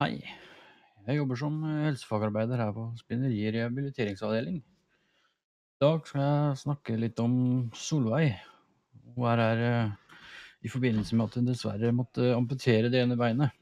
[0.00, 0.22] Hei.
[1.04, 4.54] Jeg jobber som eh, helsefagarbeider her på Spinneri rehabiliteringsavdeling.
[4.64, 7.34] I dag skal jeg snakke litt om
[7.76, 8.30] Solveig.
[9.12, 10.14] Hun er her eh,
[10.64, 13.52] i forbindelse med at hun dessverre måtte amputere det ene beinet.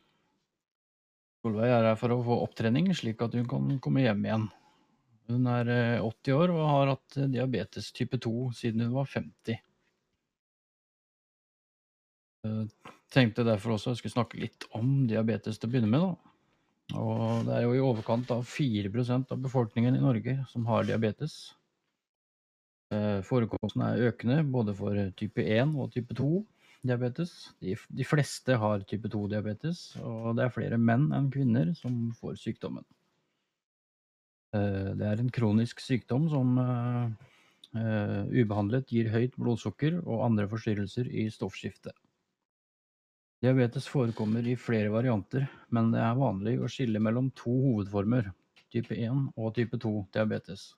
[1.42, 4.46] Solveig er her for å få opptrening, slik at hun kan komme hjem igjen.
[5.34, 9.10] Hun er eh, 80 år og har hatt eh, diabetes type 2 siden hun var
[9.10, 9.58] 50.
[12.46, 12.70] Jeg
[13.10, 16.06] tenkte derfor også jeg skulle snakke litt om diabetes til å begynne med.
[16.06, 16.27] da.
[16.96, 21.34] Og det er jo i overkant av 4% av befolkningen i Norge som har diabetes.
[22.94, 26.30] Eh, Forekomsten er økende både for type 1 og type 2
[26.88, 27.32] diabetes.
[27.60, 32.38] De, de fleste har type 2-diabetes, og det er flere menn enn kvinner som får
[32.40, 32.86] sykdommen.
[34.56, 37.08] Eh, Det er en kronisk sykdom som eh,
[37.76, 41.96] eh, ubehandlet gir høyt blodsukker og andre forstyrrelser i stoffskiftet.
[43.38, 48.32] Diabetes forekommer i flere varianter, men det er vanlig å skille mellom to hovedformer,
[48.72, 50.72] type 1 og type 2 diabetes.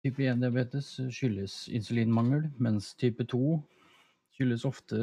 [0.00, 3.58] Type 1-diabetes skyldes insulinmangel, mens type 2
[4.32, 5.02] skyldes ofte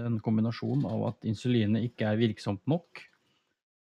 [0.00, 3.04] en kombinasjon av at insulinet ikke er virksomt nok,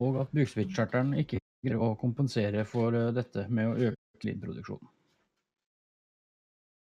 [0.04, 4.92] og at bukspyttkjertelen ikke greier å kompensere for eh, dette med å øke insulinproduksjonen.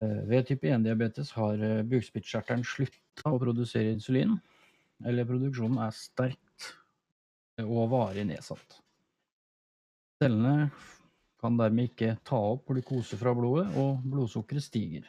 [0.01, 4.39] Eh, Ved type 1-diabetes har eh, bukspyttkjertelen slutta å produsere insulin,
[5.05, 6.69] eller produksjonen er sterkt
[7.63, 8.79] og varig nedsatt.
[10.19, 10.69] Cellene
[11.39, 15.07] kan dermed ikke ta opp glukose fra blodet, og blodsukkeret stiger.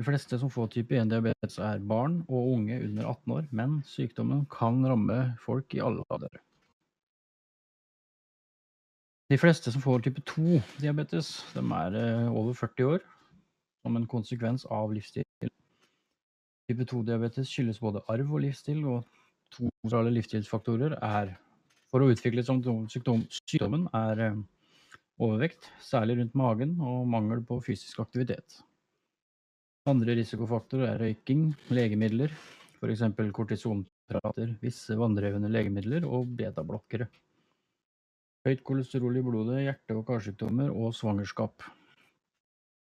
[0.00, 4.44] De fleste som får type 1-diabetes er barn og unge under 18 år, men sykdommen
[4.52, 6.42] kan ramme folk i alle aldre.
[9.32, 13.04] De fleste som får type 2-diabetes, de er eh, over 40 år,
[13.80, 15.24] som en konsekvens av livsstil.
[16.70, 19.06] Type 2-diabetes skyldes både arv og livsstil, og
[19.52, 21.34] to sentrale livsstilsfaktorer er
[21.92, 24.36] for å utvikle sykdom, sykdommen er eh,
[25.20, 28.62] overvekt, særlig rundt magen, og mangel på fysisk aktivitet.
[29.90, 32.32] Andre risikofaktorer er røyking, legemidler,
[32.78, 33.02] f.eks.
[33.34, 37.10] kortisonprater, visse vanndrevne legemidler og betablokkere.
[38.46, 41.66] Høyt kolesterol i blodet, hjerte- og karsykdommer og svangerskap.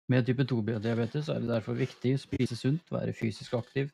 [0.09, 3.92] Med type 2-diabetes er det derfor viktig å spise sunt, være fysisk aktiv,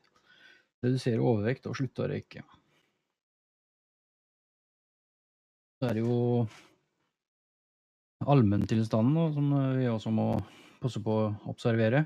[0.85, 2.43] redusere overvekt og slutte å røyke.
[5.75, 6.45] Så er det jo
[8.23, 10.29] allmenntilstanden som vi også må
[10.79, 12.05] passe på å observere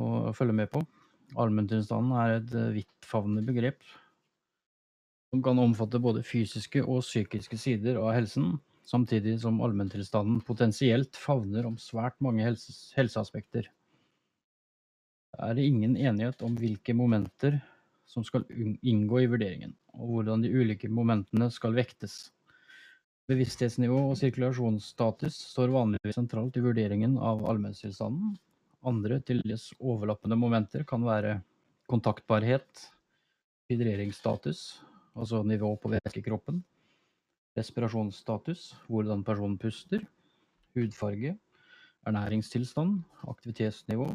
[0.00, 0.80] og følge med på.
[1.36, 3.84] Allmenntilstanden er et vidtfavnende begrep
[5.32, 11.66] som kan omfatte både fysiske og psykiske sider av helsen, samtidig som allmenntilstanden potensielt favner
[11.68, 13.68] om svært mange helse, helseaspekter.
[15.32, 17.60] Det er ingen enighet om hvilke momenter
[18.08, 22.26] som skal inngå i vurderingen, og hvordan de ulike momentene skal vektes.
[23.30, 28.34] Bevissthetsnivå og sirkulasjonsstatus står vanligvis sentralt i vurderingen av allmenntilstanden.
[28.84, 31.38] Andre til dels overlappende momenter kan være
[31.88, 32.82] kontaktbarhet,
[33.70, 34.82] hydreringsstatus,
[35.14, 36.60] altså nivå på væskekroppen,
[37.58, 40.04] respirasjonsstatus, hvordan personen puster,
[40.76, 41.34] hudfarge,
[42.08, 44.08] ernæringstilstand, aktivitetsnivå,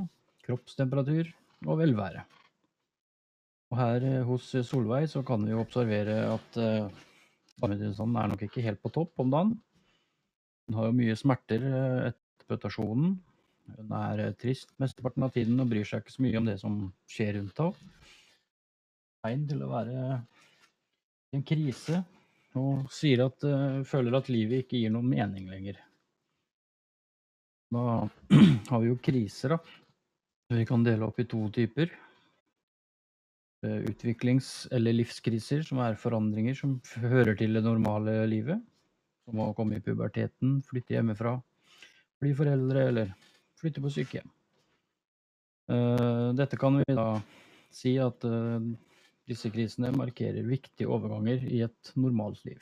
[0.46, 1.30] kroppstemperatur
[1.68, 2.24] og velvære.
[3.72, 7.04] Og her eh, hos Solveig så kan vi jo observere at eh,
[7.64, 9.56] er nok ikke helt på topp om dagen.
[10.68, 13.18] Hun har jo mye smerter eh, etter putasjonen.
[13.78, 16.80] Hun er trist mesteparten av tiden og bryr seg ikke så mye om det som
[17.12, 17.94] skjer rundt henne.
[19.26, 20.22] Tegn til å være
[21.34, 22.00] i en krise
[22.58, 25.80] og sier at uh, føler at livet ikke gir noen mening lenger.
[27.74, 28.08] Da
[28.72, 29.62] har vi jo kriser, da.
[30.56, 31.92] Vi kan dele opp i to typer.
[33.66, 38.62] Eh, Utviklings- eller livskriser, som er forandringer som hører til det normale livet.
[39.28, 41.34] Som å komme i puberteten, flytte hjemmefra,
[42.22, 43.10] bli foreldre eller
[43.60, 44.30] flytte på sykehjem.
[45.74, 47.10] Eh, Dette kan vi da
[47.74, 48.24] si at
[49.28, 52.62] disse krisene markerer viktige overganger i et normalt liv.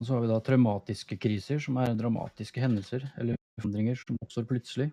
[0.00, 4.48] Og så har vi da traumatiske kriser, som er dramatiske hendelser eller forandringer som oppstår
[4.50, 4.88] plutselig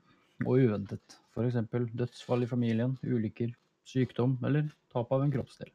[0.46, 1.18] og uventet.
[1.34, 1.58] F.eks.
[1.98, 3.56] dødsfall i familien, ulykker,
[3.90, 5.72] sykdom eller tap av en kroppsdel.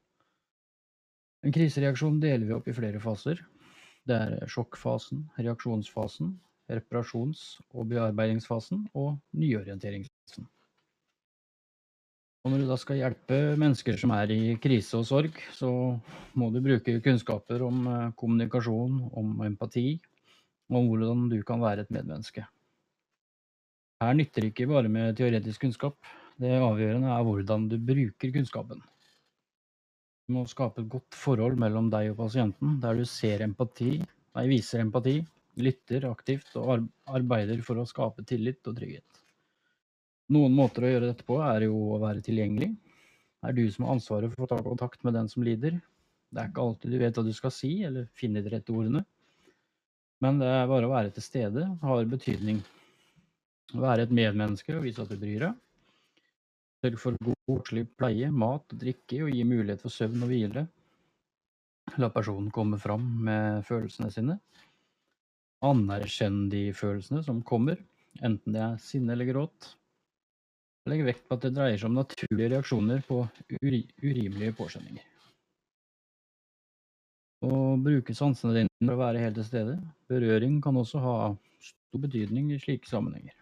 [1.45, 3.43] En krisereaksjon deler vi opp i flere faser.
[4.09, 6.31] Det er sjokkfasen, reaksjonsfasen,
[6.71, 10.47] reparasjons- og bearbeidingsfasen og nyorienteringsfasen.
[12.45, 15.69] Og når du da skal hjelpe mennesker som er i krise og sorg, så
[16.37, 19.95] må du bruke kunnskaper om eh, kommunikasjon, om empati,
[20.69, 22.45] og om hvordan du kan være et medmenneske.
[24.05, 25.97] Her nytter det ikke bare med teoretisk kunnskap.
[26.37, 28.85] Det avgjørende er hvordan du bruker kunnskapen.
[30.29, 33.99] Du må skape et godt forhold mellom deg og pasienten, der du ser empati,
[34.37, 35.19] nei, viser empati,
[35.65, 39.25] lytter aktivt og arbeider for å skape tillit og trygghet.
[40.33, 42.71] Noen måter å gjøre dette på er jo å være tilgjengelig.
[43.45, 45.77] Det er du som har ansvaret for å ta kontakt med den som lider.
[46.33, 49.05] Det er ikke alltid du vet hva du skal si, eller finne de rette ordene.
[50.25, 52.63] Men det er bare å være til stede har betydning.
[53.75, 55.61] Være et medmenneske og vise at du bryr deg.
[56.85, 60.65] Sørg for god koselig pleie, mat og drikke, og gi mulighet for søvn og hvile.
[62.01, 64.41] La personen komme fram med følelsene sine.
[65.65, 67.81] Anerkjenn de følelsene som kommer,
[68.25, 69.75] enten det er sinne eller gråt.
[70.91, 73.23] Legg vekt på at det dreier seg om naturlige reaksjoner på
[73.57, 75.07] uri urimelige påskjønninger.
[77.45, 79.79] Å bruke sansene dine for å være helt til stede.
[80.13, 81.15] Berøring kan også ha
[81.65, 83.37] stor betydning i slike sammenhenger.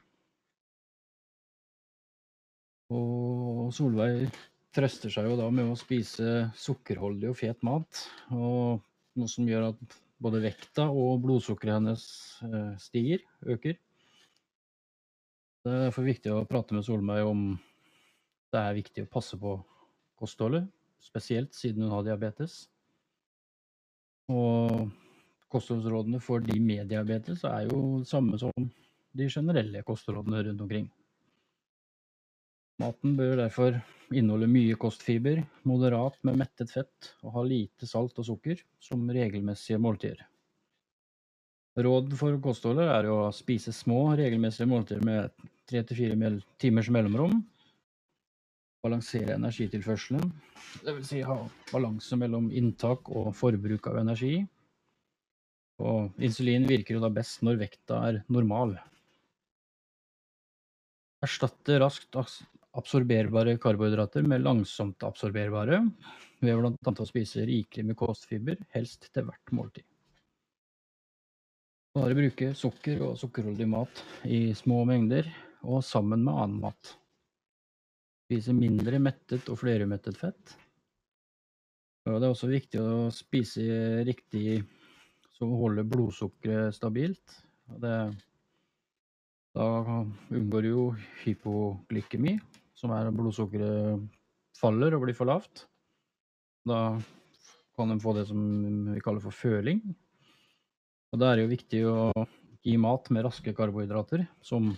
[2.93, 4.31] Og Solveig
[4.77, 8.83] trøster seg jo da med å spise sukkerholdig og fet mat, og
[9.19, 12.05] noe som gjør at både vekta og blodsukkeret hennes
[12.47, 13.25] eh, stiger,
[13.55, 13.79] øker.
[15.62, 17.43] Det er derfor viktig å prate med Solveig om
[18.53, 19.55] det er viktig å passe på
[20.19, 20.67] kostholdet,
[21.03, 22.64] spesielt siden hun har diabetes.
[24.32, 24.88] Og
[25.53, 28.67] kostholdsrådene for de med diabetes er jo det samme som
[29.12, 30.91] de generelle kostrådene rundt omkring.
[32.82, 33.79] Maten bør derfor
[34.11, 39.79] inneholde mye kostfiber, moderat med mettet fett og ha lite salt og sukker som regelmessige
[39.79, 40.26] måltider.
[41.73, 47.39] Råd for kostholdet er å spise små, regelmessige måltider med tre til fire timers mellomrom.
[48.85, 50.27] Balansere energitilførselen,
[50.83, 51.07] dvs.
[51.09, 51.39] Si ha
[51.71, 54.43] balanse mellom inntak og forbruk av energi.
[55.81, 58.75] Og insulin virker jo da best når vekta er normal.
[61.25, 65.81] Erstatte raskt absorberbare karbohydrater med langsomt absorberbare,
[66.43, 66.75] ved bl.a.
[66.93, 69.87] å spise rikelig med kostfiber, helst til hvert måltid.
[71.93, 75.27] Bare bruke sukker og sukkerholdig mat i små mengder
[75.61, 76.93] og sammen med annen mat.
[78.25, 80.55] Spise mindre mettet og flerumettet fett.
[82.09, 83.67] Og det er også viktig å spise
[84.09, 84.62] riktig
[85.37, 87.37] som holder blodsukkeret stabilt.
[87.83, 87.97] Det,
[89.53, 89.69] da
[90.33, 90.87] unngår jo
[91.27, 92.39] hypoglykemi,
[92.73, 94.00] som er at blodsukkeret
[94.56, 95.67] faller og blir for lavt.
[96.65, 96.97] Da
[97.77, 98.41] kan en få det som
[98.94, 99.85] vi kaller for føling.
[101.12, 102.26] Og da er det jo viktig å
[102.64, 104.70] gi mat med raske karbohydrater, som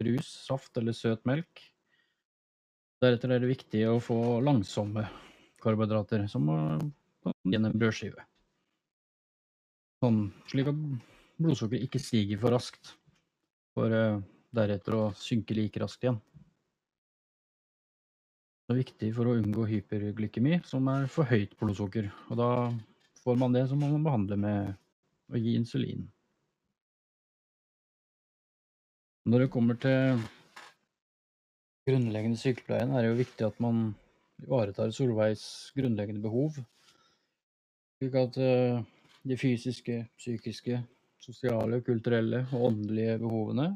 [0.00, 1.62] brus, saft eller søt melk.
[3.02, 5.06] Deretter er det viktig å få langsomme
[5.60, 6.46] karbohydrater, som
[7.48, 8.22] gjennom brødskive.
[10.00, 10.78] Sånn, slik at
[11.40, 12.94] blodsukkeret ikke stiger for raskt,
[13.76, 14.20] for uh,
[14.54, 16.20] deretter å synke like raskt igjen.
[18.64, 22.06] Det er viktig for å unngå hyperglykemi, som er for høyt blodsukker.
[22.30, 22.50] Og da
[23.24, 24.78] får man det som man behandler med
[25.30, 26.04] å gi insulin.
[29.30, 30.22] Når det kommer til
[31.88, 33.90] grunnleggende sykepleien, er det jo viktig at man
[34.42, 35.44] ivaretar Solveigs
[35.76, 36.58] grunnleggende behov.
[38.00, 38.80] Slik at uh,
[39.28, 40.80] de fysiske, psykiske,
[41.20, 43.72] sosiale, kulturelle og åndelige behovene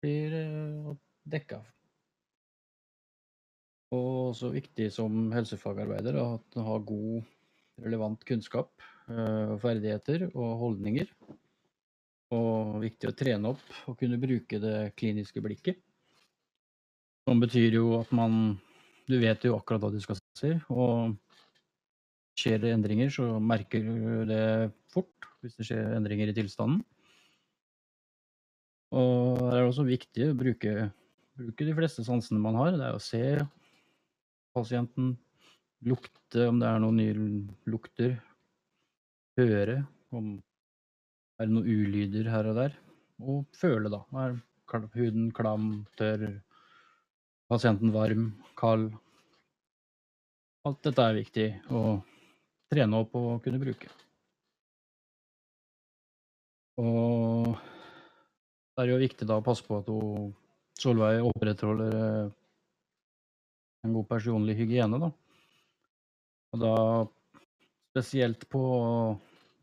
[0.00, 0.92] blir uh,
[1.26, 1.64] dekka
[3.94, 7.22] og også viktig som helsefagarbeider at man har god,
[7.84, 8.95] relevant kunnskap, eh,
[9.62, 11.10] ferdigheter og holdninger.
[12.34, 15.78] Og viktig å trene opp og kunne bruke det kliniske blikket.
[17.26, 18.56] Som betyr jo at man
[19.06, 21.14] Du vet jo akkurat hva du skal si, og
[22.34, 26.80] skjer det endringer, så merker du det fort hvis det skjer endringer i tilstanden.
[28.90, 30.72] Og det er også viktig å bruke,
[31.38, 32.74] bruke de fleste sansene man har.
[32.74, 33.22] Det er å se,
[34.58, 35.14] pasienten.
[35.86, 37.14] Lukte om det er noen nye
[37.70, 38.16] lukter.
[39.36, 39.82] Høre
[40.16, 42.76] om det er noen ulyder her og der.
[43.20, 44.00] Og føle, da.
[44.16, 44.38] Er
[44.96, 46.38] huden klam, tørr?
[47.50, 48.88] Pasienten varm, kald?
[50.66, 51.82] Alt dette er viktig å
[52.72, 53.92] trene opp og kunne bruke.
[56.80, 60.32] Og det er jo viktig da å passe på at hun,
[60.76, 62.32] Solveig opprettholder eh,
[63.86, 65.08] en god personlig hygiene, da.
[66.52, 66.74] Og da
[67.96, 68.62] spesielt på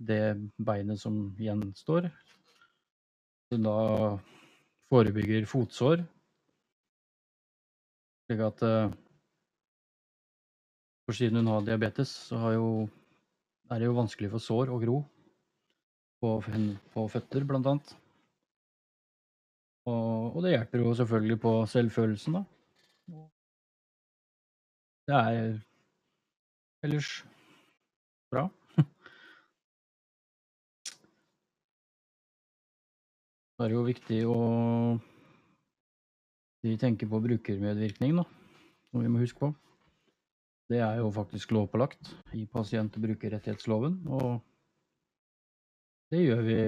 [0.01, 2.07] det beinet som gjenstår.
[3.53, 3.77] Hun da
[4.89, 6.01] forebygger fotsår.
[8.25, 8.93] Slik at eh,
[11.05, 12.67] For siden hun har diabetes, så jo,
[13.69, 15.01] er det jo vanskelig for sår å gro.
[16.23, 16.37] På,
[16.95, 17.93] på føtter, blant annet.
[19.83, 23.21] Og, og, det hjelper jo selvfølgelig på selvfølelsen, da.
[25.11, 25.49] Det er
[26.87, 27.11] ellers
[28.33, 28.43] bra.
[33.53, 34.37] Det er jo viktig å
[36.63, 38.23] vi tenker på brukermedvirkning, da,
[38.87, 39.49] som vi må huske på.
[40.71, 44.39] Det er jo faktisk lovpålagt i pasient- og brukerrettighetsloven, og
[46.13, 46.59] det gjør vi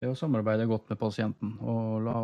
[0.00, 2.18] ved å samarbeide godt med pasienten og la,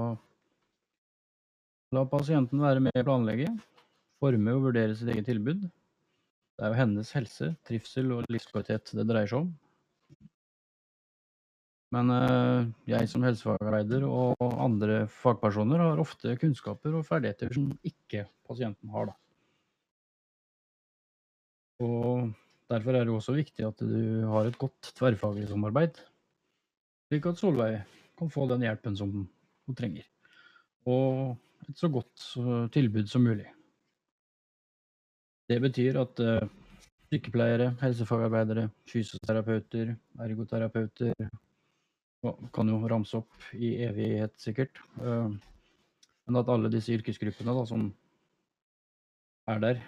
[1.94, 3.52] la pasienten være med å planlegge,
[4.18, 5.68] forme og vurdere sitt eget tilbud.
[6.56, 9.50] Det er jo hennes helse, trivsel og livskvalitet det dreier seg om.
[11.94, 18.24] Men eh, jeg som helsefagarbeider og andre fagpersoner har ofte kunnskaper og ferdigheter som ikke
[18.48, 19.12] pasienten har.
[19.12, 19.16] Da.
[21.86, 22.32] Og
[22.72, 26.00] derfor er det også viktig at du har et godt tverrfaglig samarbeid,
[27.10, 27.82] slik at Solveig
[28.16, 30.08] kan få den hjelpen som hun trenger.
[30.88, 31.36] Og
[31.68, 32.30] et så godt
[32.72, 33.46] tilbud som mulig.
[35.46, 36.48] Det betyr at uh,
[37.06, 39.94] sykepleiere, helsefagarbeidere, fysioterapeuter,
[40.26, 41.28] ergoterapeuter
[42.54, 44.80] Kan jo ramse opp i evighet, sikkert.
[44.98, 45.30] Uh,
[46.26, 47.86] men at alle disse yrkesgruppene da, som
[49.46, 49.82] er der,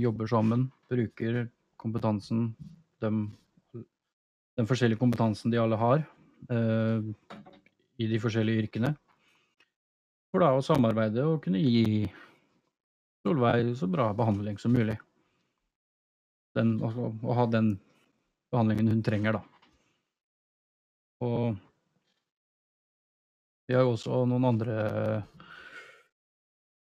[0.00, 1.42] jobber sammen, bruker
[1.76, 2.54] kompetansen,
[3.04, 3.26] dem,
[4.56, 6.06] den forskjellige kompetansen de alle har
[6.48, 7.04] uh,
[8.00, 8.94] i de forskjellige yrkene,
[10.32, 12.06] for da å samarbeide og kunne gi
[13.22, 14.98] Solveig så bra behandling som mulig.
[16.58, 17.76] Den, altså, å ha den
[18.52, 19.42] behandlingen hun trenger, da.
[21.22, 21.54] Og
[23.68, 24.76] vi har jo også noen andre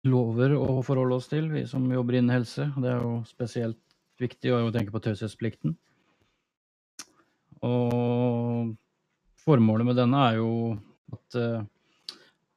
[0.06, 2.68] lover å forholde oss til, vi som jobber innen helse.
[2.76, 3.80] Det er jo spesielt
[4.20, 5.74] viktig å tenke på taushetsplikten.
[7.66, 8.76] Og
[9.42, 10.50] formålet med denne er jo
[11.16, 11.64] at eh,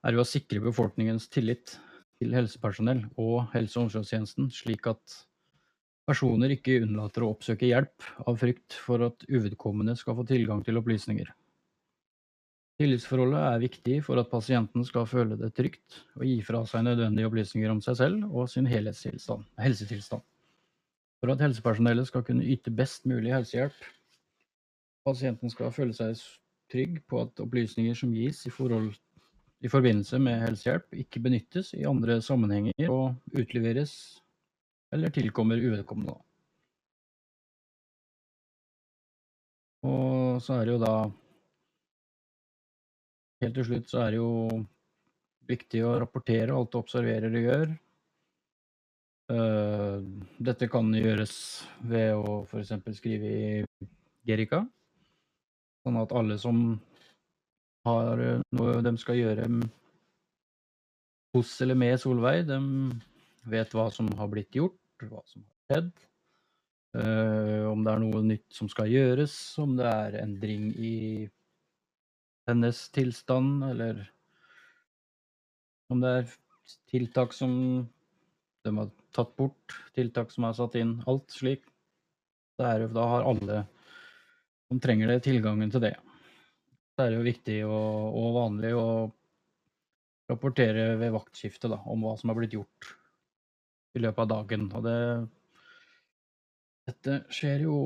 [0.05, 1.77] er jo å sikre befolkningens tillit
[2.19, 5.19] til helsepersonell og helse- og omsorgstjenesten, slik at
[6.09, 10.79] personer ikke unnlater å oppsøke hjelp av frykt for at uvedkommende skal få tilgang til
[10.81, 11.29] opplysninger.
[12.79, 17.27] Tillitsforholdet er viktig for at pasienten skal føle det trygt og gi fra seg nødvendige
[17.27, 20.23] opplysninger om seg selv og sin helsetilstand.
[21.19, 23.75] For at helsepersonellet skal kunne yte best mulig helsehjelp.
[25.03, 26.23] Pasienten skal føle seg
[26.71, 28.93] trygg på at opplysninger som gis i forhold
[29.59, 33.93] i forbindelse med helsehjelp ikke benyttes i andre sammenhenger og utleveres
[34.95, 36.15] eller tilkommer uvedkommende.
[39.85, 40.93] Og så er det jo da
[43.39, 44.31] Helt til slutt så er det jo
[45.47, 47.69] viktig å rapportere alt du observerer og gjør.
[49.31, 50.09] Eh,
[50.49, 51.37] dette kan gjøres
[51.87, 52.73] ved å f.eks.
[52.97, 53.63] skrive i
[54.27, 54.59] Gerica,
[55.85, 56.59] sånn at alle som
[57.87, 59.47] har eh, noe de skal gjøre
[61.35, 62.45] hos eller med Solveig.
[62.49, 62.59] De
[63.49, 65.91] vet hva som har blitt gjort, hva som har skjedd.
[66.97, 70.95] Uh, om det er noe nytt som skal gjøres, om det er endring i
[72.49, 74.01] hennes tilstand, eller
[75.93, 76.33] om det er
[76.89, 77.53] tiltak som
[78.65, 80.97] de har tatt bort, tiltak som er satt inn.
[81.05, 81.69] Alt slik.
[82.57, 83.61] da har alle
[84.67, 85.93] som trenger det, tilgangen til det
[86.99, 88.87] så er det jo viktig og, og vanlig å
[90.27, 92.89] rapportere ved vaktskiftet da, om hva som har blitt gjort
[93.95, 94.65] i løpet av dagen.
[94.75, 94.97] Og det,
[96.91, 97.77] dette skjer jo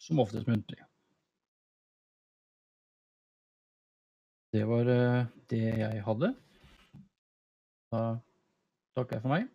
[0.00, 0.80] som oftest muntlig.
[4.56, 6.32] Det var eh, det jeg hadde.
[7.92, 8.06] Da
[8.96, 9.52] takker jeg for meg.